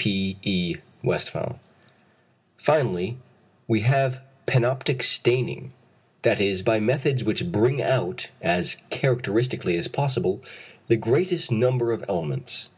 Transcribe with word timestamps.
(Cp. 0.00 0.36
E. 0.44 0.76
Westphal.) 1.02 1.60
Finally, 2.56 3.18
we 3.68 3.80
have 3.80 4.20
panoptic 4.46 5.02
staining; 5.02 5.72
that 6.22 6.40
is, 6.40 6.62
by 6.62 6.80
methods 6.80 7.22
which 7.22 7.52
bring 7.52 7.82
out, 7.82 8.30
as 8.40 8.78
characteristically 8.88 9.76
as 9.76 9.88
possible, 9.88 10.40
the 10.88 10.96
greatest 10.96 11.52
number 11.52 11.92
of 11.92 12.02
elements. 12.08 12.70